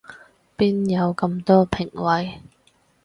[0.57, 2.41] 邊有咁多評委